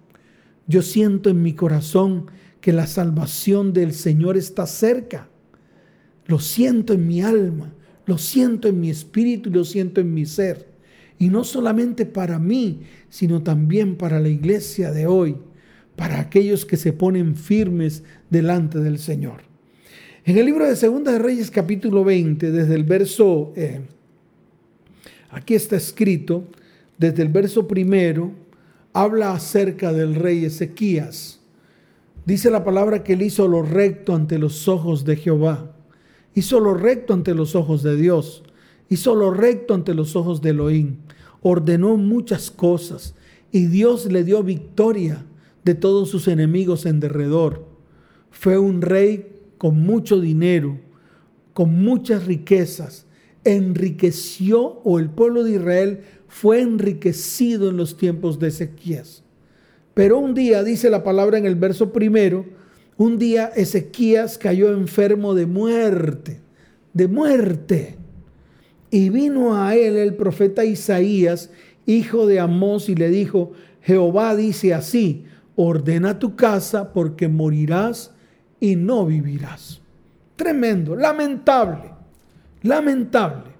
[0.66, 2.26] Yo siento en mi corazón
[2.60, 5.28] que la salvación del Señor está cerca.
[6.26, 7.72] Lo siento en mi alma,
[8.06, 10.68] lo siento en mi espíritu y lo siento en mi ser.
[11.18, 15.36] Y no solamente para mí, sino también para la iglesia de hoy,
[15.96, 19.42] para aquellos que se ponen firmes delante del Señor.
[20.24, 23.80] En el libro de Segunda de Reyes capítulo 20, desde el verso, eh,
[25.30, 26.48] aquí está escrito,
[26.98, 28.32] desde el verso primero,
[28.92, 31.40] habla acerca del rey Ezequías.
[32.26, 35.74] Dice la palabra que él hizo lo recto ante los ojos de Jehová
[36.38, 38.44] hizo lo recto ante los ojos de Dios,
[38.88, 40.98] hizo lo recto ante los ojos de Elohim,
[41.42, 43.16] ordenó muchas cosas
[43.50, 45.24] y Dios le dio victoria
[45.64, 47.66] de todos sus enemigos en derredor.
[48.30, 49.26] Fue un rey
[49.58, 50.78] con mucho dinero,
[51.54, 53.06] con muchas riquezas,
[53.56, 59.24] enriqueció o el pueblo de Israel fue enriquecido en los tiempos de Ezequías.
[59.94, 62.44] Pero un día, dice la palabra en el verso primero,
[62.96, 66.40] un día Ezequías cayó enfermo de muerte,
[66.92, 67.96] de muerte.
[68.90, 71.50] Y vino a él el profeta Isaías,
[71.86, 75.24] hijo de Amós, y le dijo, Jehová dice así,
[75.56, 78.12] ordena tu casa porque morirás
[78.60, 79.80] y no vivirás.
[80.36, 81.97] Tremendo, lamentable,
[82.62, 83.52] lamentable.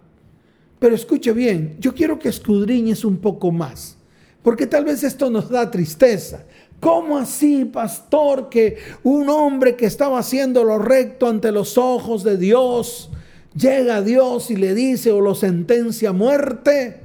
[0.78, 3.96] Pero escuche bien, yo quiero que escudriñes un poco más,
[4.42, 6.44] porque tal vez esto nos da tristeza,
[6.80, 12.37] ¿Cómo así, pastor, que un hombre que estaba haciendo lo recto ante los ojos de
[12.37, 13.11] Dios,
[13.54, 17.00] llega a Dios y le dice o lo sentencia a muerte?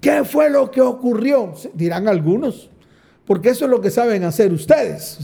[0.00, 1.54] ¿Qué fue lo que ocurrió?
[1.74, 2.68] Dirán algunos,
[3.26, 5.18] porque eso es lo que saben hacer ustedes.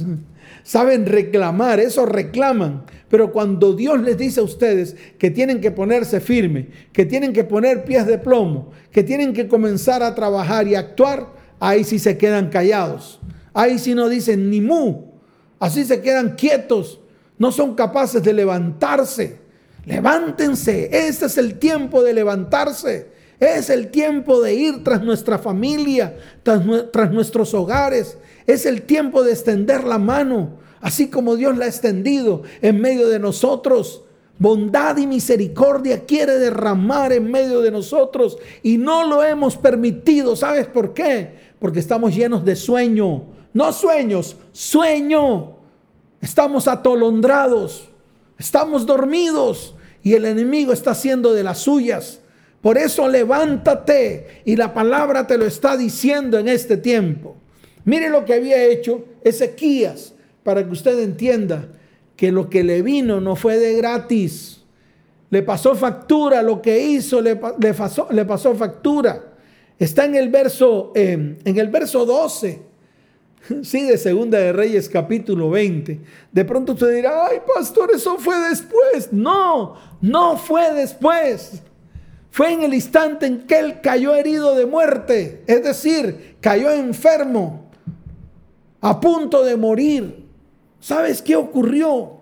[0.62, 2.85] Saben reclamar, eso reclaman.
[3.09, 7.44] Pero cuando Dios les dice a ustedes que tienen que ponerse firme, que tienen que
[7.44, 12.16] poner pies de plomo, que tienen que comenzar a trabajar y actuar, ahí sí se
[12.16, 13.20] quedan callados
[13.55, 15.12] Ahí si no dicen ni mu.
[15.59, 17.01] Así se quedan quietos.
[17.38, 19.40] No son capaces de levantarse.
[19.85, 20.88] Levántense.
[20.92, 23.12] Ese es el tiempo de levantarse.
[23.38, 28.16] Es el tiempo de ir tras nuestra familia, tras, tras nuestros hogares.
[28.46, 33.09] Es el tiempo de extender la mano, así como Dios la ha extendido en medio
[33.09, 34.02] de nosotros.
[34.38, 40.35] Bondad y misericordia quiere derramar en medio de nosotros y no lo hemos permitido.
[40.35, 41.37] ¿Sabes por qué?
[41.61, 45.59] Porque estamos llenos de sueño, no sueños, sueño.
[46.20, 47.88] Estamos atolondrados,
[48.38, 52.20] estamos dormidos y el enemigo está haciendo de las suyas.
[52.61, 57.37] Por eso levántate y la palabra te lo está diciendo en este tiempo.
[57.84, 61.68] Mire lo que había hecho Ezequías para que usted entienda
[62.16, 64.62] que lo que le vino no fue de gratis.
[65.30, 69.32] Le pasó factura, lo que hizo le, pasó, factura.
[69.78, 72.72] Está en el verso, en el verso 12
[73.62, 76.00] Sí, de Segunda de Reyes capítulo 20.
[76.30, 79.12] De pronto usted dirá, ay pastor, eso fue después.
[79.12, 81.62] No, no fue después.
[82.30, 85.42] Fue en el instante en que él cayó herido de muerte.
[85.46, 87.62] Es decir, cayó enfermo,
[88.82, 90.26] a punto de morir.
[90.80, 92.18] ¿Sabes qué ocurrió?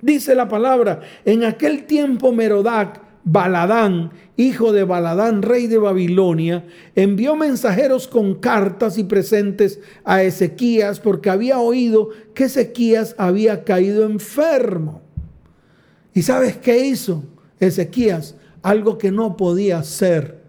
[0.00, 7.34] Dice la palabra, en aquel tiempo Merodac Baladán, hijo de Baladán, rey de Babilonia, envió
[7.34, 15.02] mensajeros con cartas y presentes a Ezequías porque había oído que Ezequías había caído enfermo.
[16.14, 17.24] ¿Y sabes qué hizo
[17.58, 18.36] Ezequías?
[18.62, 20.46] Algo que no podía hacer.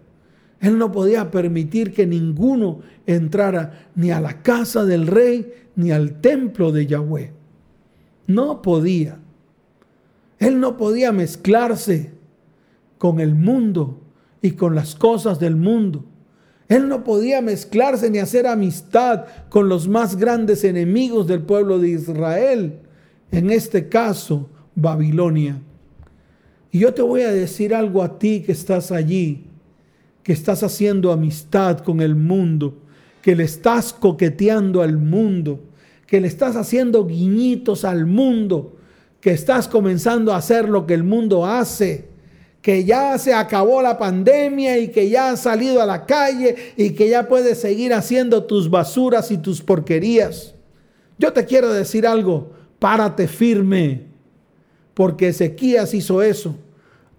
[0.60, 2.80] Él no podía permitir que ninguno
[3.14, 7.32] entrara ni a la casa del rey ni al templo de Yahweh.
[8.26, 9.18] No podía.
[10.38, 12.12] Él no podía mezclarse
[12.98, 14.00] con el mundo
[14.42, 16.04] y con las cosas del mundo.
[16.68, 21.88] Él no podía mezclarse ni hacer amistad con los más grandes enemigos del pueblo de
[21.88, 22.80] Israel,
[23.30, 25.62] en este caso Babilonia.
[26.70, 29.44] Y yo te voy a decir algo a ti que estás allí.
[30.22, 32.82] que estás haciendo amistad con el mundo,
[33.22, 35.60] que le estás coqueteando al mundo,
[36.06, 38.76] que le estás haciendo guiñitos al mundo,
[39.20, 42.08] que estás comenzando a hacer lo que el mundo hace,
[42.62, 46.90] que ya se acabó la pandemia y que ya has salido a la calle y
[46.90, 50.54] que ya puedes seguir haciendo tus basuras y tus porquerías.
[51.18, 54.06] Yo te quiero decir algo, párate firme,
[54.94, 56.56] porque Ezequías hizo eso.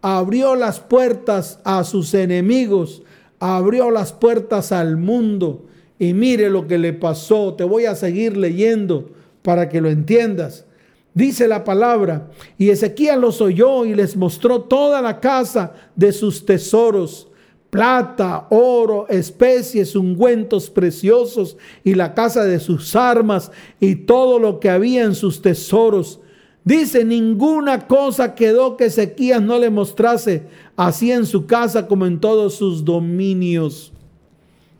[0.02, 3.04] Abrió las puertas a sus enemigos,
[3.40, 5.66] abrió las puertas al mundo.
[6.00, 7.54] Y mire lo que le pasó.
[7.54, 9.12] Te voy a seguir leyendo
[9.44, 10.66] para que lo entiendas.
[11.14, 16.46] Dice la palabra, y Ezequías los oyó y les mostró toda la casa de sus
[16.46, 17.28] tesoros,
[17.70, 24.70] plata, oro, especies, ungüentos preciosos, y la casa de sus armas, y todo lo que
[24.70, 26.20] había en sus tesoros.
[26.64, 30.44] Dice, ninguna cosa quedó que Ezequías no le mostrase,
[30.76, 33.92] así en su casa como en todos sus dominios.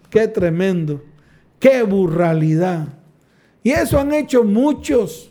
[0.10, 1.02] Qué tremendo,
[1.60, 2.88] qué burralidad.
[3.64, 5.30] Y eso han hecho muchos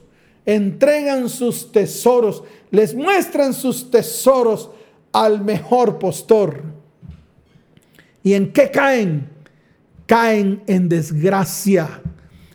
[0.48, 4.70] entregan sus tesoros, les muestran sus tesoros
[5.12, 6.62] al mejor postor.
[8.22, 9.28] ¿Y en qué caen?
[10.06, 12.00] Caen en desgracia.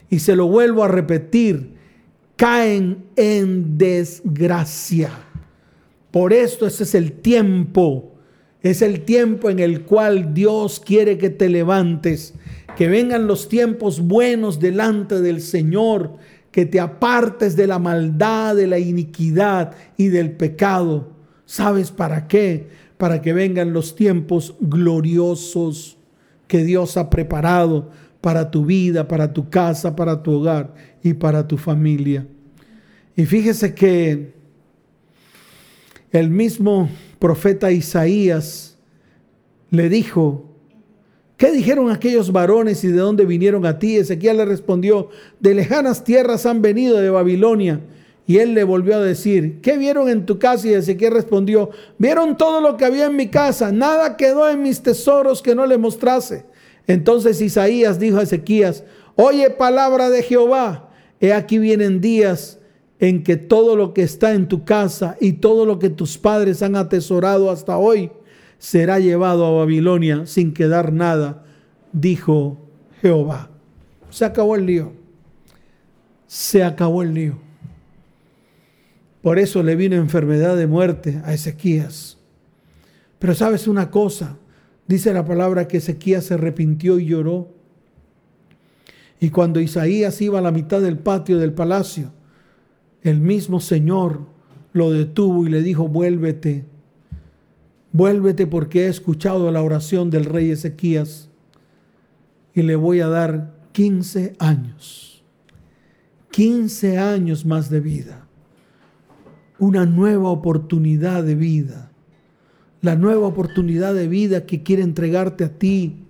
[0.09, 1.75] Y se lo vuelvo a repetir,
[2.35, 5.11] caen en desgracia.
[6.09, 8.11] Por esto ese es el tiempo,
[8.63, 12.33] es el tiempo en el cual Dios quiere que te levantes,
[12.75, 16.17] que vengan los tiempos buenos delante del Señor,
[16.51, 21.11] que te apartes de la maldad, de la iniquidad y del pecado.
[21.45, 22.67] ¿Sabes para qué?
[22.97, 25.97] Para que vengan los tiempos gloriosos
[26.47, 27.89] que Dios ha preparado
[28.21, 32.25] para tu vida, para tu casa, para tu hogar y para tu familia.
[33.15, 34.33] Y fíjese que
[36.11, 38.77] el mismo profeta Isaías
[39.71, 40.52] le dijo
[41.37, 43.97] ¿Qué dijeron aquellos varones y de dónde vinieron a ti?
[43.97, 47.81] Ezequiel le respondió, de lejanas tierras han venido de Babilonia.
[48.25, 50.67] Y él le volvió a decir, ¿qué vieron en tu casa?
[50.67, 54.81] Y Ezequiel respondió, vieron todo lo que había en mi casa, nada quedó en mis
[54.81, 56.45] tesoros que no le mostrase.
[56.87, 58.83] Entonces Isaías dijo a Ezequías,
[59.15, 62.59] oye palabra de Jehová, he aquí vienen días
[62.99, 66.61] en que todo lo que está en tu casa y todo lo que tus padres
[66.61, 68.11] han atesorado hasta hoy,
[68.63, 71.43] será llevado a Babilonia sin quedar nada,
[71.91, 72.65] dijo
[73.01, 73.49] Jehová.
[74.09, 74.93] Se acabó el lío.
[76.27, 77.39] Se acabó el lío.
[79.21, 82.17] Por eso le vino enfermedad de muerte a Ezequías.
[83.19, 84.37] Pero sabes una cosa,
[84.87, 87.49] dice la palabra que Ezequías se arrepintió y lloró.
[89.19, 92.13] Y cuando Isaías iba a la mitad del patio del palacio,
[93.01, 94.21] el mismo Señor
[94.71, 96.71] lo detuvo y le dijo, vuélvete
[97.93, 101.29] Vuélvete porque he escuchado la oración del rey Ezequías
[102.55, 105.23] y le voy a dar 15 años.
[106.31, 108.27] 15 años más de vida.
[109.59, 111.91] Una nueva oportunidad de vida.
[112.81, 116.07] La nueva oportunidad de vida que quiere entregarte a ti,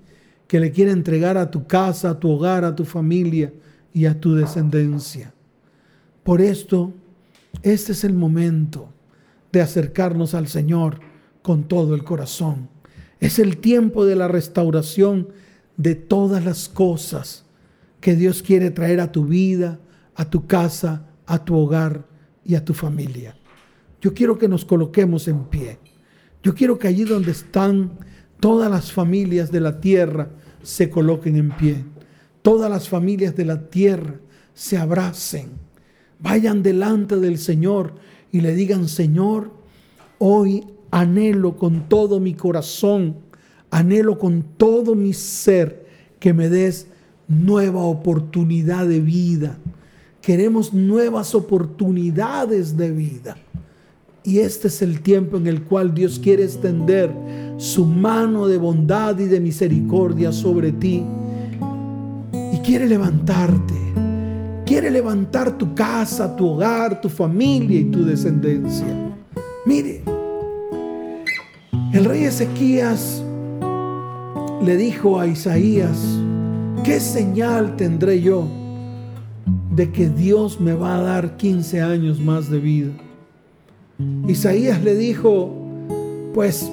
[0.48, 3.54] que le quiere entregar a tu casa, a tu hogar, a tu familia
[3.94, 5.34] y a tu descendencia.
[6.24, 6.94] Por esto,
[7.62, 8.88] este es el momento
[9.52, 11.13] de acercarnos al Señor
[11.44, 12.70] con todo el corazón.
[13.20, 15.28] Es el tiempo de la restauración
[15.78, 17.46] de todas las cosas
[18.02, 19.80] que Dios quiere traer a tu vida,
[20.16, 22.08] a tu casa, a tu hogar
[22.44, 23.36] y a tu familia.
[24.02, 25.78] Yo quiero que nos coloquemos en pie.
[26.42, 28.00] Yo quiero que allí donde están
[28.40, 30.30] todas las familias de la tierra
[30.62, 31.86] se coloquen en pie.
[32.42, 34.16] Todas las familias de la tierra
[34.54, 35.52] se abracen.
[36.20, 37.96] Vayan delante del Señor
[38.32, 39.54] y le digan, Señor,
[40.20, 43.16] hoy anhelo con todo mi corazón,
[43.72, 45.88] anhelo con todo mi ser
[46.20, 46.86] que me des
[47.28, 49.58] nueva oportunidad de vida.
[50.22, 53.38] Queremos nuevas oportunidades de vida.
[54.24, 57.12] Y este es el tiempo en el cual Dios quiere extender
[57.58, 61.04] su mano de bondad y de misericordia sobre ti.
[62.54, 63.74] Y quiere levantarte.
[64.64, 68.86] Quiere levantar tu casa, tu hogar, tu familia y tu descendencia.
[69.66, 70.13] Mire,
[71.94, 73.24] el rey Ezequías
[74.64, 76.20] le dijo a Isaías,
[76.84, 78.48] ¿qué señal tendré yo
[79.76, 82.92] de que Dios me va a dar 15 años más de vida?
[84.28, 85.54] Isaías le dijo,
[86.34, 86.72] pues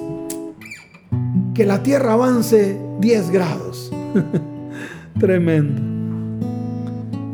[1.55, 3.93] que la tierra avance 10 grados.
[5.21, 5.83] Tremendo.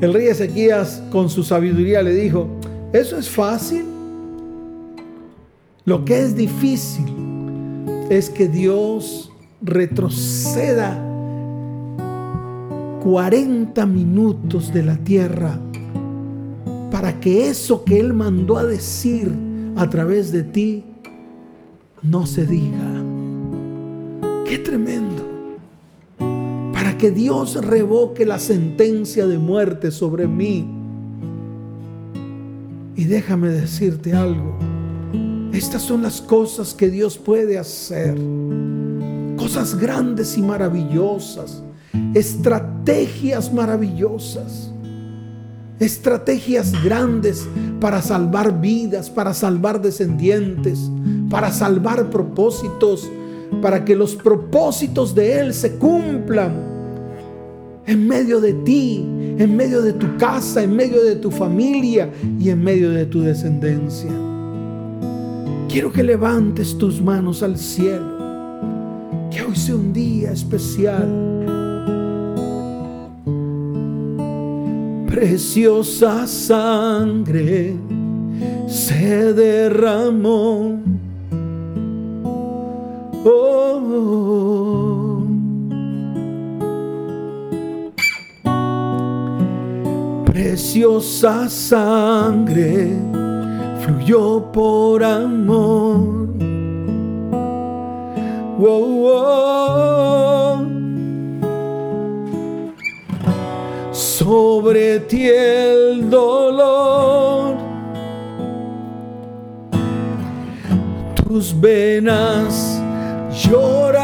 [0.00, 2.48] El rey Ezequías con su sabiduría le dijo,
[2.92, 3.84] eso es fácil.
[5.84, 7.25] Lo que es difícil
[8.10, 9.32] es que Dios
[9.62, 11.02] retroceda
[13.02, 15.58] 40 minutos de la tierra
[16.90, 19.32] para que eso que Él mandó a decir
[19.76, 20.84] a través de ti
[22.02, 23.02] no se diga.
[24.44, 25.24] Qué tremendo.
[26.72, 30.66] Para que Dios revoque la sentencia de muerte sobre mí.
[32.94, 34.56] Y déjame decirte algo.
[35.56, 38.16] Estas son las cosas que Dios puede hacer.
[39.36, 41.62] Cosas grandes y maravillosas
[42.14, 44.72] estrategias maravillosas,
[45.78, 47.46] estrategias grandes
[47.80, 50.90] para salvar vidas, para salvar descendientes,
[51.28, 53.08] para salvar propósitos,
[53.60, 56.52] para que los propósitos de Él se cumplan
[57.86, 59.04] en medio de ti,
[59.38, 63.20] en medio de tu casa, en medio de tu familia y en medio de tu
[63.20, 64.10] descendencia.
[65.68, 68.16] Quiero que levantes tus manos al cielo,
[69.30, 71.06] que hoy sea un día especial.
[75.06, 77.74] Preciosa sangre
[78.66, 80.80] se derramó.
[83.24, 84.06] Oh,
[90.26, 93.15] preciosa sangre
[93.86, 96.26] fluyó por amor.
[103.92, 107.56] Sobre ti el dolor.
[111.14, 112.80] Tus venas
[113.44, 113.95] lloraron,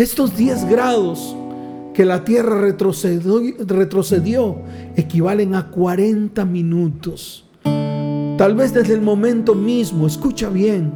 [0.00, 1.36] Estos 10 grados
[1.92, 4.62] que la tierra retrocedió,
[4.96, 7.46] equivalen a 40 minutos.
[7.62, 10.90] Tal vez desde el momento mismo, escucha bien,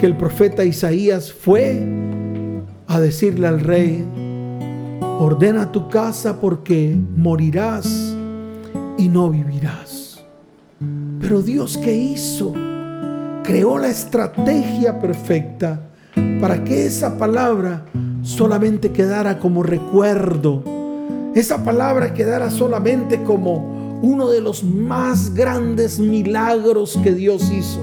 [0.00, 1.80] que el profeta Isaías fue
[2.88, 4.04] a decirle al rey,
[5.20, 8.16] ordena tu casa porque morirás
[8.98, 10.24] y no vivirás.
[11.20, 12.52] Pero Dios qué hizo?
[13.44, 15.88] Creó la estrategia perfecta
[16.40, 17.84] para que esa palabra
[18.24, 20.62] solamente quedara como recuerdo.
[21.34, 27.80] Esa palabra quedara solamente como uno de los más grandes milagros que Dios hizo.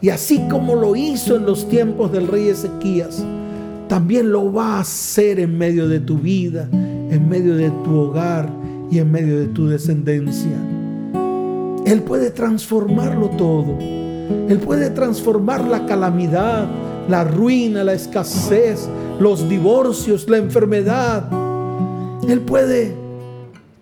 [0.00, 3.24] Y así como lo hizo en los tiempos del rey Ezequías,
[3.88, 8.48] también lo va a hacer en medio de tu vida, en medio de tu hogar
[8.90, 10.56] y en medio de tu descendencia.
[11.86, 13.78] Él puede transformarlo todo.
[13.80, 16.66] Él puede transformar la calamidad,
[17.08, 18.88] la ruina, la escasez,
[19.20, 21.28] los divorcios, la enfermedad.
[22.28, 22.94] Él puede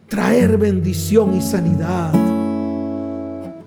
[0.08, 2.12] traer bendición y sanidad.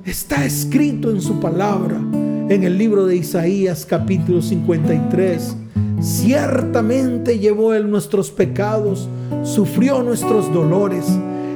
[0.06, 5.56] Está escrito en su palabra, en el libro de Isaías capítulo 53.
[6.00, 9.10] Ciertamente llevó Él nuestros pecados,
[9.44, 11.06] sufrió nuestros dolores.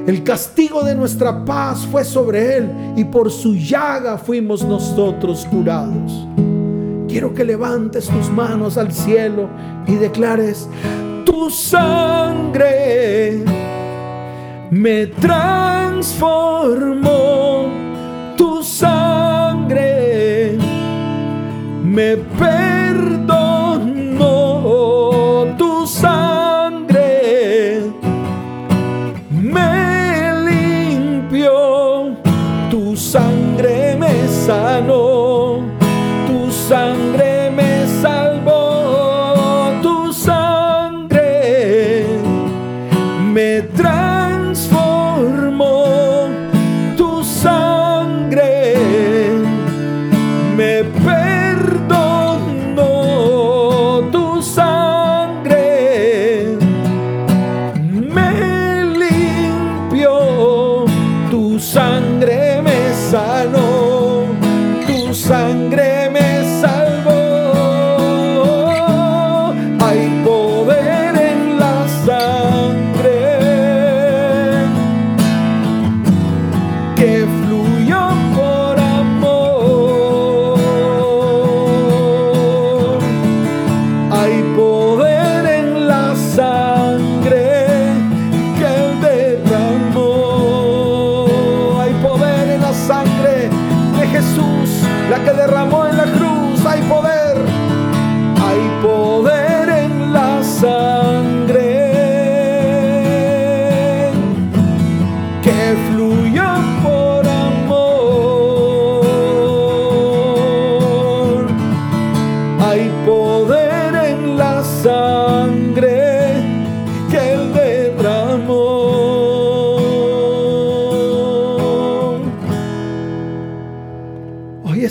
[0.06, 6.26] El castigo de nuestra paz fue sobre Él y por su llaga fuimos nosotros curados.
[7.12, 9.50] Quiero que levantes tus manos al cielo
[9.86, 10.66] y declares,
[11.26, 13.44] tu sangre
[14.70, 16.06] me transformó,
[18.38, 20.56] tu sangre
[21.84, 24.24] me perdonó,
[25.58, 27.82] tu sangre
[29.30, 32.16] me limpió,
[32.70, 35.11] tu sangre me sanó,
[36.72, 37.31] sangre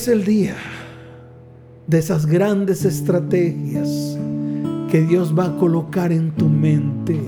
[0.02, 0.56] es el día
[1.86, 4.18] de esas grandes estrategias
[4.89, 7.22] que Dios va a colocar en tu mente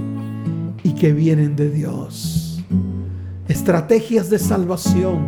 [0.83, 2.63] y que vienen de Dios.
[3.47, 5.27] Estrategias de salvación,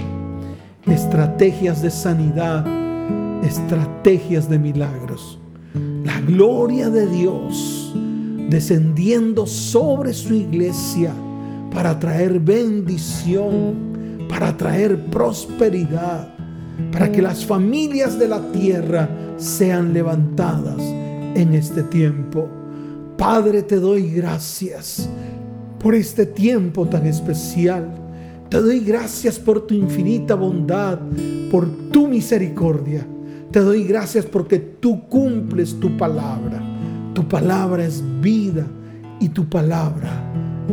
[0.88, 2.66] estrategias de sanidad,
[3.44, 5.38] estrategias de milagros.
[6.04, 7.94] La gloria de Dios
[8.50, 11.14] descendiendo sobre su iglesia
[11.72, 16.35] para traer bendición, para traer prosperidad,
[16.92, 20.80] para que las familias de la tierra sean levantadas
[21.36, 22.48] en este tiempo.
[23.18, 25.10] Padre, te doy gracias
[25.80, 27.86] por este tiempo tan especial.
[28.50, 31.00] Te doy gracias por tu infinita bondad,
[31.52, 33.06] por tu misericordia.
[33.52, 36.62] Te doy gracias porque tú cumples tu palabra.
[37.14, 38.66] Tu palabra es vida
[39.20, 40.10] y tu palabra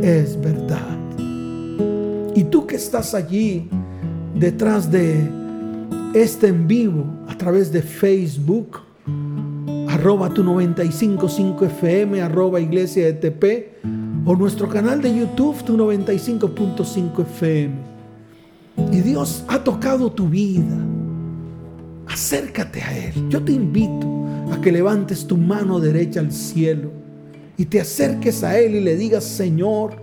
[0.01, 0.97] es verdad.
[2.35, 3.69] Y tú que estás allí
[4.35, 5.42] detrás de
[6.13, 8.79] este en vivo a través de Facebook,
[9.87, 13.83] arroba tu 955 FM, arroba iglesia ETP,
[14.25, 17.73] o nuestro canal de YouTube, tu 95.5 FM.
[18.91, 20.77] Y Dios ha tocado tu vida.
[22.07, 23.29] Acércate a Él.
[23.29, 24.07] Yo te invito
[24.51, 26.91] a que levantes tu mano derecha al cielo
[27.57, 30.02] y te acerques a Él y le digas, Señor,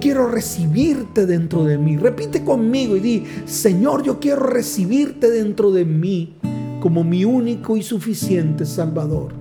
[0.00, 1.96] quiero recibirte dentro de mí.
[1.96, 6.36] Repite conmigo y di, Señor, yo quiero recibirte dentro de mí
[6.80, 9.32] como mi único y suficiente Salvador.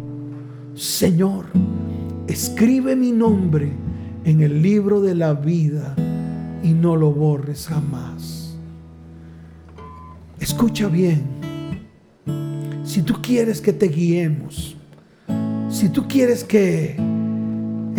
[0.76, 1.45] Señor,
[2.28, 3.72] escribe mi nombre
[4.26, 5.95] en el libro de la vida
[6.62, 8.57] y no lo borres jamás.
[10.39, 11.24] Escucha bien,
[12.84, 14.76] si tú quieres que te guiemos,
[15.70, 16.97] si tú quieres que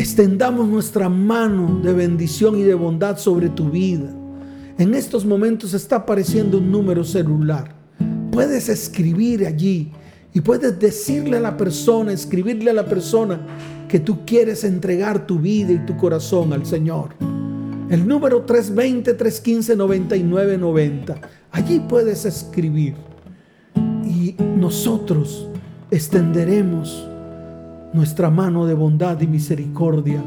[0.00, 4.08] extendamos nuestra mano de bendición y de bondad sobre tu vida,
[4.78, 7.74] en estos momentos está apareciendo un número celular.
[8.32, 9.92] Puedes escribir allí
[10.32, 13.46] y puedes decirle a la persona, escribirle a la persona
[13.88, 17.10] que tú quieres entregar tu vida y tu corazón al Señor.
[17.90, 21.20] El número 320-315-9990.
[21.50, 22.94] Allí puedes escribir.
[24.06, 25.50] Y nosotros
[25.90, 27.06] extenderemos
[27.92, 30.22] nuestra mano de bondad y misericordia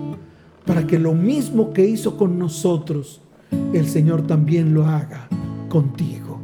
[0.66, 3.22] para que lo mismo que hizo con nosotros,
[3.74, 5.28] el Señor también lo haga
[5.70, 6.39] contigo.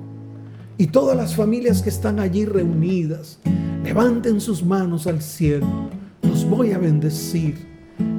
[0.78, 3.40] Y todas las familias que están allí reunidas,
[3.84, 5.68] levanten sus manos al cielo.
[6.22, 7.68] Los voy a bendecir.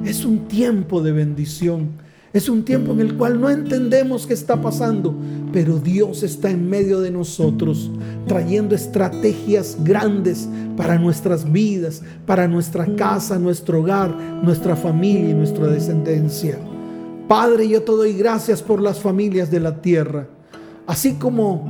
[0.05, 1.89] Es un tiempo de bendición.
[2.33, 5.13] Es un tiempo en el cual no entendemos qué está pasando,
[5.51, 7.91] pero Dios está en medio de nosotros,
[8.25, 15.67] trayendo estrategias grandes para nuestras vidas, para nuestra casa, nuestro hogar, nuestra familia y nuestra
[15.67, 16.57] descendencia.
[17.27, 20.27] Padre, yo te doy gracias por las familias de la tierra,
[20.87, 21.65] así como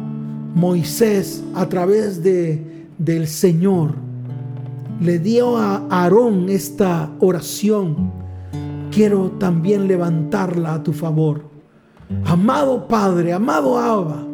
[0.53, 3.95] Moisés a través de, del Señor
[5.01, 8.20] le dio a Aarón esta oración
[8.91, 11.43] quiero también levantarla a tu favor.
[12.25, 14.27] Amado Padre, amado Abba,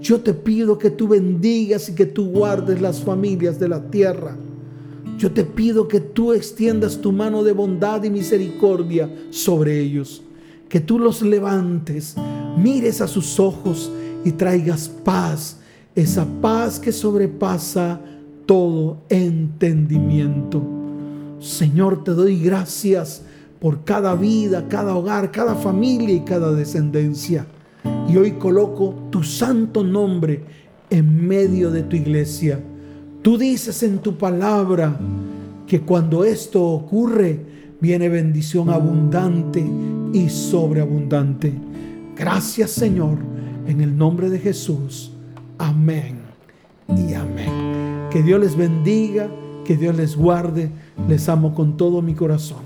[0.00, 4.36] yo te pido que tú bendigas y que tú guardes las familias de la tierra.
[5.18, 10.22] Yo te pido que tú extiendas tu mano de bondad y misericordia sobre ellos.
[10.68, 12.16] Que tú los levantes,
[12.58, 13.90] mires a sus ojos
[14.24, 15.58] y traigas paz.
[15.94, 17.98] Esa paz que sobrepasa
[18.44, 20.62] todo entendimiento.
[21.40, 23.22] Señor, te doy gracias
[23.60, 27.46] por cada vida, cada hogar, cada familia y cada descendencia.
[28.08, 30.42] Y hoy coloco tu santo nombre
[30.90, 32.60] en medio de tu iglesia.
[33.22, 34.96] Tú dices en tu palabra
[35.66, 37.40] que cuando esto ocurre,
[37.80, 39.64] viene bendición abundante
[40.12, 41.52] y sobreabundante.
[42.16, 43.18] Gracias Señor,
[43.66, 45.12] en el nombre de Jesús.
[45.58, 46.18] Amén
[46.88, 48.08] y amén.
[48.10, 49.28] Que Dios les bendiga,
[49.64, 50.70] que Dios les guarde.
[51.08, 52.65] Les amo con todo mi corazón.